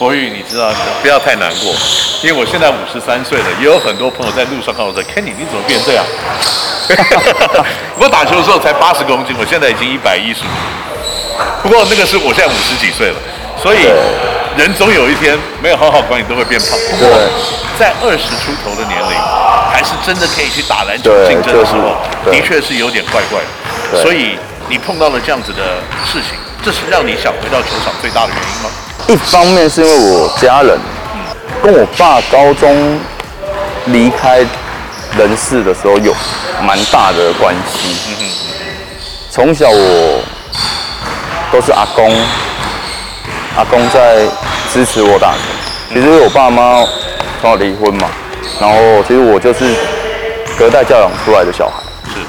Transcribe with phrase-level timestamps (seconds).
[0.00, 1.76] 博宇，你知道，不要太难过，
[2.22, 6.02] 因为我现在五十三岁了，也有很多朋友在路上看我说：“Kenny，你怎么变这样？”
[8.00, 10.52] 我打球的时候才八十公斤，我现在已经一百一十五。
[11.62, 13.16] 不过那个是我现在五十几岁了，
[13.60, 13.92] 所以
[14.56, 16.70] 人总有一天没有好好管理都会变胖。
[16.88, 17.12] 不过
[17.78, 19.12] 在二十出头的年龄，
[19.68, 22.00] 还是真的可以去打篮球竞争的时候，
[22.32, 23.36] 的确是有点怪怪
[23.92, 24.00] 的。
[24.00, 25.76] 所以你碰到了这样子的
[26.08, 28.70] 事情，这是让你想回到球场最大的原因吗？
[29.10, 30.78] 一方面是因为我家人，
[31.60, 32.96] 跟我爸高中
[33.86, 34.38] 离开
[35.18, 36.14] 人世的时候有
[36.62, 37.96] 蛮大的关系。
[39.28, 40.20] 从小我
[41.50, 42.08] 都是阿公，
[43.56, 44.24] 阿公在
[44.72, 45.38] 支持我打球。
[45.92, 46.86] 其实我爸妈
[47.40, 48.08] 从小离婚嘛，
[48.60, 49.74] 然后其实我就是
[50.56, 51.82] 隔代教养出来的小孩，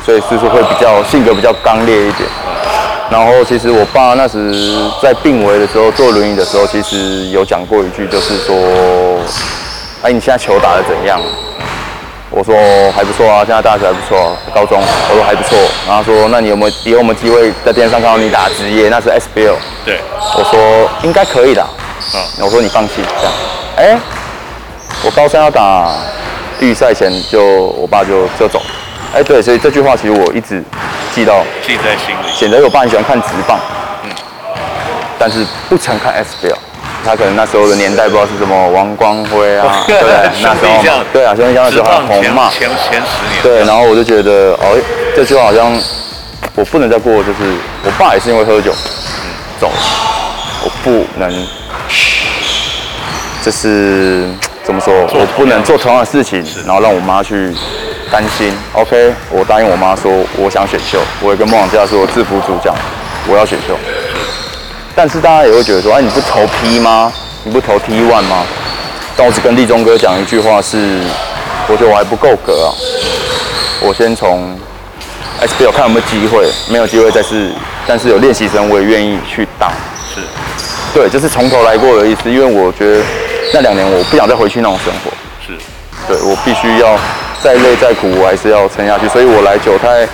[0.03, 2.27] 所以是说会比较性格比较刚烈一点。
[3.11, 4.55] 然后其实我爸那时
[5.01, 8.55] 在病危的时候，坐轮椅的时候，其实有讲过一句，就是说
[10.01, 11.19] ：“哎，你现在球打得怎样？”
[12.31, 12.55] 我说
[12.95, 14.79] ：“还不错啊，现在大学还不错啊，高中。”
[15.11, 18.87] 我说：“还不错。”然后说：“那你有没有以后有没有机会在电视上看到你打职业？
[18.87, 19.99] 那是 SBL。”对，
[20.37, 21.61] 我说：“应该可以的。”
[22.15, 23.33] 嗯，我说：“你放弃。”这样，
[23.75, 23.99] 哎，
[25.03, 25.93] 我高三要打
[26.61, 27.43] 预赛前就
[27.77, 28.61] 我爸就就走。
[29.13, 30.63] 哎，对，所以这句话其实我一直。
[31.13, 32.31] 记到记在心里。
[32.33, 33.59] 显得我爸很喜欢看直棒，
[34.03, 34.09] 嗯，
[35.19, 36.55] 但是不常看 SBL。
[37.03, 39.97] 他可能那时候的年代不知道是什么王光辉啊， 对，
[40.43, 43.41] 那时候对啊，兄弟像那时候很红嘛，前前十年。
[43.41, 44.77] 对，然后我就觉得，哦，
[45.15, 45.75] 这句话好像
[46.55, 49.73] 我不能再过，就是我爸也是因为喝酒，嗯，走了，
[50.63, 51.47] 我不能，
[53.43, 54.29] 这是
[54.63, 54.93] 怎么说？
[55.13, 57.51] 我不能做同样的事情，然后让我妈去。
[58.11, 62.75] 担心，OK，我答应我妈说我想选秀，我也跟梦想家说制服主讲
[63.25, 63.77] 我要选秀。
[64.93, 67.11] 但是大家也会觉得说，哎，你不投 P 吗？
[67.45, 68.43] 你不投 T one 吗？
[69.15, 70.99] 但我只跟立中哥讲一句话是，
[71.69, 72.75] 我觉得我还不够格啊。
[73.81, 74.59] 我先从
[75.41, 77.51] SBL 看有没有机会，没有机会但是，
[77.87, 79.71] 但是有练习生我也愿意去当。
[80.13, 80.19] 是，
[80.93, 82.29] 对，就是从头来过的意思。
[82.29, 83.01] 因为我觉得
[83.53, 85.11] 那两年我不想再回去那种生活。
[85.47, 85.53] 是，
[86.07, 86.99] 对，我必须要。
[87.43, 89.07] 再累再苦，我还是要撑下去。
[89.09, 90.07] 所以我来九泰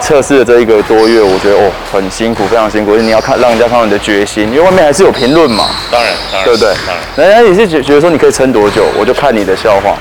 [0.00, 2.96] 测试的这一个多月，我觉得哦很辛苦，非常辛苦。
[2.96, 5.68] 你要看，让人家看到你的决心，因为外面还是有评论嘛。
[5.90, 6.74] 当然，当然，对不对？
[6.86, 9.96] 当然，人家也是觉觉得说你可以撑多久，我就看你的笑话。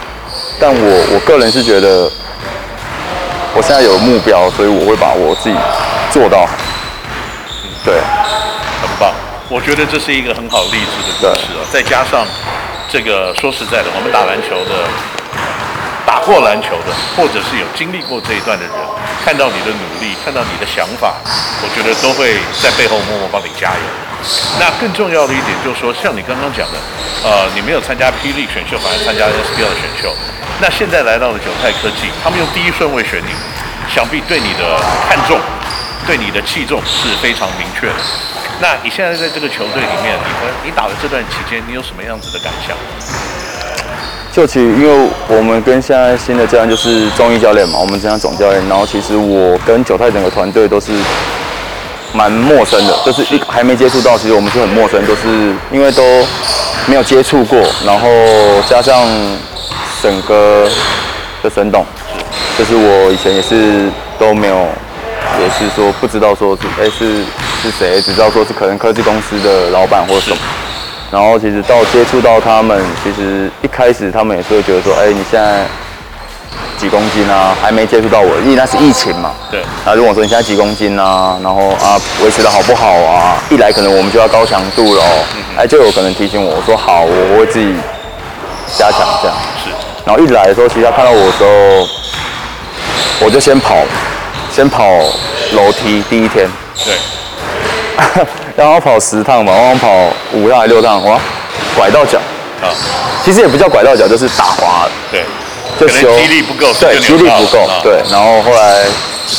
[0.60, 2.10] 但我我个人是觉得，
[3.54, 5.56] 我现在有目标，所以我会把我自己
[6.10, 6.48] 做到。
[7.84, 9.14] 对，很棒。
[9.50, 11.68] 我觉得这是一个很好励志的故事啊。
[11.70, 12.26] 再加上
[12.90, 14.88] 这个，说实在的，我们打篮球的。
[16.12, 18.76] 打过篮球的，或者是有经历过这一段的人，
[19.24, 21.16] 看到你的努力，看到你的想法，
[21.64, 23.86] 我觉得都会在背后默默帮你加油。
[24.60, 26.76] 那更重要的一点就是说，像你刚刚讲的，
[27.24, 30.12] 呃，你没有参加霹雳选秀，反而参加 SBL 的选秀。
[30.60, 33.32] 那现在来到了九泰科技，他们用第一顺位选你，
[33.88, 34.76] 想必对你的
[35.08, 35.40] 看重，
[36.04, 37.96] 对你的器重是非常明确的。
[38.60, 42.76] 那你现在在这个球队里面，你你打的这段期间，你有什么样子的感想？
[44.32, 50.94] 就其，因为我们跟现在新的教练就是中医教练嘛，我们这样总教练，然后其实我跟九泰整个团队都是
[52.14, 56.02] 蛮陌生的，就是一还没接触到，其实我们是很陌生，都是因为都
[56.88, 58.08] 没有接触过，然后
[58.70, 59.06] 加上
[60.02, 60.66] 沈哥
[61.44, 61.86] 的沈董，
[62.58, 64.66] 就是我以前也是都没有，
[65.42, 67.18] 也是说不知道说是哎是
[67.62, 70.38] 是谁，只知道说是可能科技公司的老板或什么。
[71.12, 75.66] 然后其实到接触到他们，其实一开始他们也是会觉得说，哎，你现在
[76.78, 77.54] 几公斤啊？
[77.62, 79.34] 还没接触到我，因为那是疫情嘛。
[79.52, 79.62] 对。
[79.86, 81.38] 那如果说你现在几公斤啊？
[81.44, 83.36] 然后啊，维持的好不好啊？
[83.50, 85.26] 一来可能我们就要高强度了哦。
[85.58, 87.76] 哎，就有可能提醒我，我说好，我会自己
[88.78, 89.38] 加强这样。
[89.64, 89.70] 是。
[90.06, 93.76] 然后一来的时候，其实他看到我的时候，我就先跑，
[94.50, 94.88] 先跑
[95.52, 96.50] 楼梯第一天。
[96.86, 96.96] 对。
[98.56, 99.90] 然后跑十趟嘛，往往跑
[100.34, 101.20] 五趟还六趟，哇，
[101.76, 102.20] 拐到脚
[102.62, 102.70] 啊！
[103.24, 104.88] 其实也不叫拐到脚，就是打滑。
[105.12, 105.24] 对，
[105.80, 106.16] 就修。
[106.18, 106.72] 肌力不够。
[106.80, 107.70] 对，肌力不够。
[107.84, 108.86] 对，然后后来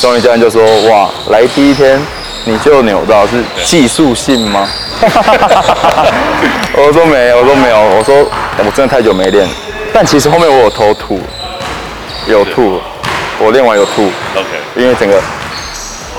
[0.01, 1.99] 终于教练就说：“哇，来第一天
[2.45, 4.67] 你就扭到，是技术性吗？”
[6.75, 8.15] 我说没有，我说没有，我说
[8.57, 9.47] 我真的太久没练。
[9.93, 11.19] 但其实后面我有偷吐，
[12.25, 12.81] 有吐，
[13.39, 14.03] 我练完有吐。
[14.35, 15.21] OK，因为整个。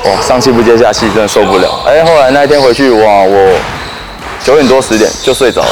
[0.05, 1.81] 哇，上气不接下气，真的受不了。
[1.87, 3.59] 哎，后来那一天回去，哇，我
[4.43, 5.69] 九点多十点就睡着了，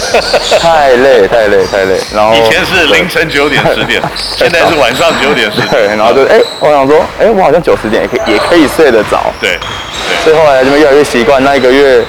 [0.58, 2.00] 太累太累太累。
[2.14, 4.00] 然后以前是凌晨九点十点，
[4.36, 5.68] 现在是晚上九点十点。
[5.70, 9.20] 对，然后就哎，我想说，哎，我好像九十点也可以也可以睡得着。
[9.40, 9.58] 对，
[10.24, 11.44] 所以后来就越来越习惯。
[11.44, 12.02] 那一个月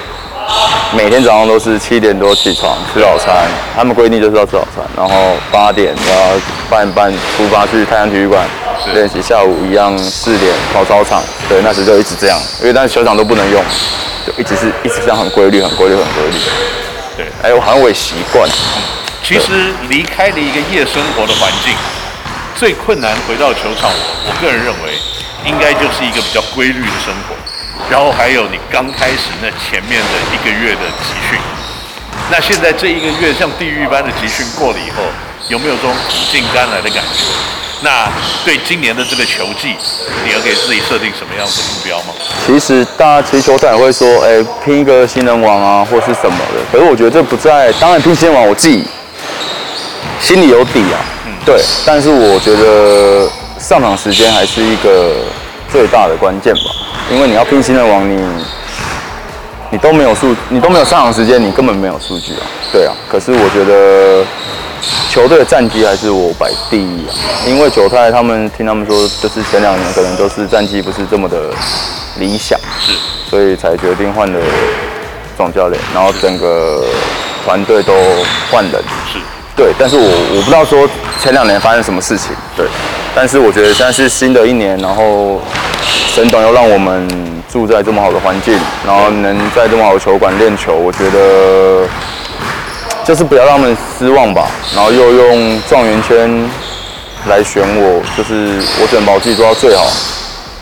[0.92, 6.40] 每天早上都是七点多起床吃早餐，他们规定就是要吃早餐，然后八点然后
[6.70, 8.42] 半半出发去太阳体育馆
[8.92, 13.62] 练习，下午一样四点跑操场，对，那时就一直这样，因为但是球场都不能用，
[14.26, 16.38] 就一直是一直这样很规律，很规律，很规律。
[17.16, 18.48] 对，哎，我好像我也习惯。
[19.22, 21.74] 其实离开了一个夜生活的环境，
[22.54, 24.94] 最困难回到球场，我我个人认为
[25.44, 27.34] 应该就是一个比较规律的生活。
[27.90, 31.38] 然后还有你刚开始那前面的一个月的集训，
[32.30, 35.02] 那现在这一个月像地狱般的集训过了以后，
[35.48, 37.24] 有没有这种苦尽甘来的感觉？
[37.80, 38.10] 那
[38.44, 39.76] 对今年的这个球季，
[40.24, 42.06] 你要给自己设定什么样的目标吗？
[42.44, 46.60] 其实大家其实球赛也会说，哎，拼一个新人王啊，或是什么的。
[46.72, 48.84] 可是我觉得这不在，当然拼新人王，我自己
[50.20, 50.98] 心里有底啊。
[51.26, 51.62] 嗯，对。
[51.86, 53.30] 但是我觉得
[53.60, 55.14] 上场时间还是一个
[55.70, 56.60] 最大的关键吧。
[57.12, 58.20] 因为你要拼新人王，你
[59.70, 62.42] 你都没有数，你都没有上场时间，你根本没有数据啊。
[62.72, 64.24] 对啊，可是我觉得
[65.10, 67.14] 球队的战绩还是我摆第一啊。
[67.46, 71.50] 因为九太他们听他们说，就是前两年可能都是战绩不是这么的
[72.18, 72.92] 理想，是，
[73.28, 74.40] 所以才决定换了
[75.36, 76.84] 总教练，然后整个
[77.44, 77.92] 团队都
[78.50, 78.82] 换人，
[79.12, 79.18] 是，
[79.56, 79.72] 对。
[79.78, 80.88] 但是我我不知道说
[81.20, 82.66] 前两年发生什么事情，对。
[83.14, 85.40] 但是我觉得现在是新的一年，然后。
[86.10, 87.08] 沈董又让我们
[87.50, 91.86] 住在这么好的环境，然后能在这么好的球馆练球，我觉得
[93.08, 94.46] 就是不要让他们失望吧。
[94.76, 96.28] 然后又用状元签
[97.26, 99.86] 来选我，就是我只能把我自己做到最好。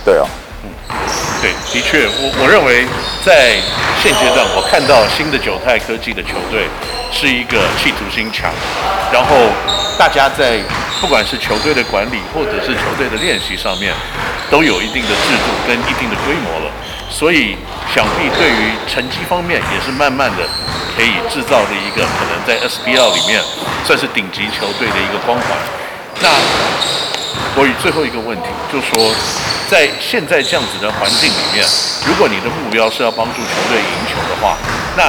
[0.04, 0.22] 对啊，
[0.62, 0.70] 嗯，
[1.42, 2.86] 对，的确，我我认为
[3.24, 3.56] 在
[4.00, 6.68] 现阶段，我看到新的九泰科技的球队
[7.10, 8.48] 是一个企图心强，
[9.10, 9.34] 然后
[9.98, 10.60] 大家在
[11.00, 13.92] 不管是球队的管理或者是球队的练习上面。
[14.48, 16.70] 都有一定的制度跟一定的规模了，
[17.16, 17.56] 所以
[17.94, 20.44] 想必对于成绩方面也是慢慢的
[20.94, 23.40] 可以制造的一个可能在 SBL 里面
[23.86, 25.56] 算是顶级球队的一个光环。
[26.20, 26.28] 那
[27.54, 29.14] 国宇最后一个问题，就说
[29.66, 31.64] 在现在这样子的环境里面，
[32.04, 34.58] 如果你的目标是要帮助球队赢球的话，
[34.94, 35.08] 那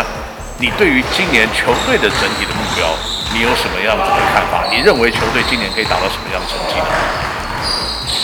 [0.60, 2.88] 你对于今年球队的整体的目标，
[3.34, 4.64] 你有什么样子的看法？
[4.72, 6.88] 你认为球队今年可以达到什么样的成绩呢？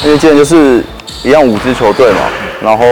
[0.06, 0.82] 因为今年就是。
[1.24, 2.20] 一样五支球队嘛，
[2.64, 2.86] 然后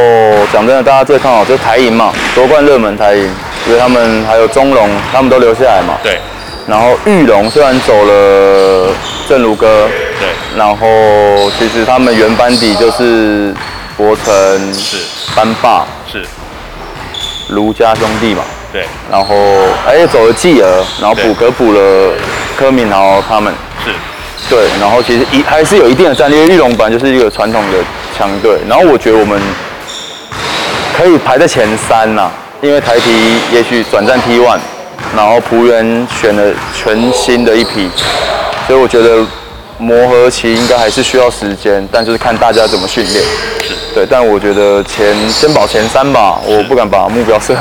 [0.51, 3.23] 讲真的，大家最看好就是台银嘛，夺冠热门台银，
[3.68, 5.94] 因为他们还有中龙，他们都留下来嘛。
[6.03, 6.19] 对。
[6.68, 8.94] 然后玉龙虽然走了
[9.29, 9.88] 正如哥，
[10.19, 10.27] 对。
[10.57, 10.85] 然后
[11.57, 13.56] 其实他们原班底就是
[13.95, 14.97] 博成，是
[15.33, 16.25] 班霸，是
[17.51, 18.44] 卢家兄弟嘛。
[18.74, 18.83] 对。
[19.09, 19.35] 然后
[19.88, 22.13] 哎走了继儿，然后补格补了
[22.57, 23.53] 柯敏豪他们。
[23.85, 23.91] 是。
[24.50, 27.77] 对，然后其实一还是有一定的战力，因为裕隆本来就是一个传统的
[28.18, 28.60] 强队。
[28.68, 29.40] 然后我觉得我们
[30.98, 32.30] 可以排在前三呐，
[32.62, 33.12] 因为台啤
[33.52, 34.60] 也许转战 T1，
[35.16, 37.90] 然后璞园选了全新的一批，
[38.68, 39.25] 所以我觉得
[39.78, 43.24] 磨合期应该还是需要时间，但就是看大家怎么训练。
[43.63, 47.56] 是，对，但我觉得前先保前三吧，我不敢把目标设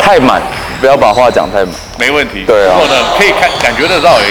[0.00, 0.40] 太满，
[0.80, 1.74] 不要把话讲太满。
[1.98, 2.44] 没问题。
[2.46, 2.72] 对啊。
[2.72, 4.26] 然后呢，可以看感觉得到，也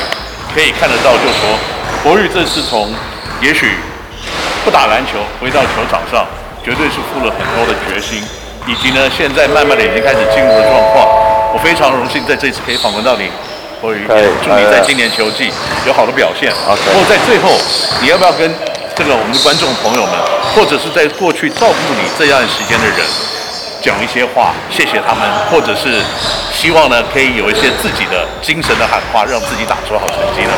[0.55, 1.57] 可以看得到，就是说。
[2.03, 2.93] 国宇这次从
[3.41, 3.75] 也许
[4.67, 6.27] 不打篮球回到球场上，
[6.61, 8.21] 绝对是付了很多的决心，
[8.67, 11.07] 以及呢，现在慢慢的已经开始进入了状况。
[11.55, 13.31] 我非常荣幸在这次可以访问到你，
[13.79, 14.03] 国宇，
[14.43, 15.49] 祝你在今年球季
[15.87, 16.51] 有好的表现。
[16.67, 17.55] 不过在最后，
[18.01, 18.43] 你要不要跟
[18.93, 20.11] 这个我们的观众朋友们，
[20.51, 22.99] 或者是在过去照顾你这段时间的人，
[23.81, 26.03] 讲一些话，谢谢他们，或者是
[26.51, 30.51] 希望呢，可以有一些自己的精神的喊话，让自己打出好成绩呢？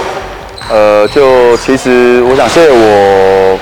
[0.71, 3.57] 呃，就其实我想谢谢我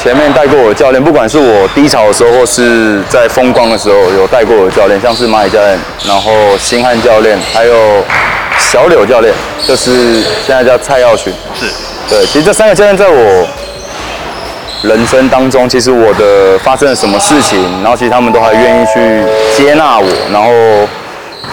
[0.00, 8.02] 前面带过我的教练，不管是我低潮的时候，或是在风光的时候，有带过我的教练，像是蚂蚁教练，然后星汉教练，还有
[8.58, 9.34] 小柳教练，
[9.66, 11.32] 就是现在叫蔡耀群。
[11.58, 11.66] 是，
[12.08, 13.46] 对，其实这三个教练在我
[14.82, 19.24] 人生当中，其实我的发生了什么事情，然后其实他们都还愿意去
[19.56, 20.50] 接纳我，然后。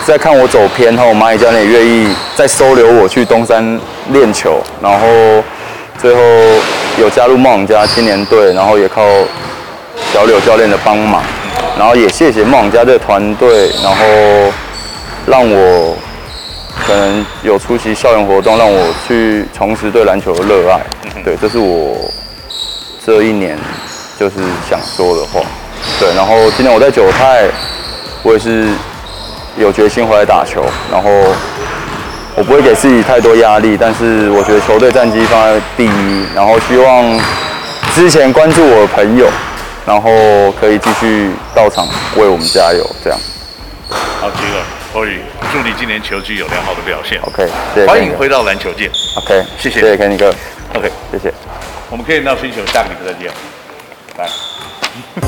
[0.06, 5.08] 在看我走偏后，蚂蚁教练也愿意再收留我去东山练球，然后
[6.00, 6.20] 最后
[6.98, 9.04] 有加入梦家青年队，然后也靠
[10.14, 11.24] 小柳教练的帮忙，
[11.78, 14.06] 然后也谢谢梦家这个团队，然后
[15.26, 15.96] 让我
[16.86, 20.80] 可能有出席校园活动，让我去重拾对篮球的热爱。
[21.24, 21.96] 对，这是我
[23.06, 23.58] 这一年
[24.20, 24.36] 就是
[24.70, 25.42] 想说的话。
[26.00, 27.48] 对，然后今年我在九泰，
[28.24, 28.70] 我也是。
[29.58, 30.62] 有决心回来打球，
[30.92, 31.10] 然后
[32.38, 37.18] 我不会给自己太多压力，但是我觉得球队战绩放在第一，然后希望
[37.94, 39.30] 之前关注我的朋友，
[39.86, 40.12] 然后
[40.60, 41.88] 可以继续到场
[42.18, 43.18] 为我们加油，这样。
[43.90, 45.22] 好，杰哥，欧宇，
[45.54, 47.22] 祝你今年球技有良好的表现。
[47.22, 47.88] OK，谢谢。
[47.88, 48.92] 欢迎回到篮球界。
[49.16, 50.34] OK，谢谢，谢谢 Kenny 哥。
[50.74, 51.34] OK，谢谢。
[51.90, 53.32] 我们可以到星球下个礼拜再见。
[54.18, 55.25] 来。